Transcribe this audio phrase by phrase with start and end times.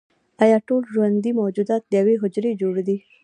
[0.43, 2.97] ایا ټول ژوندي موجودات له یوې حجرې جوړ دي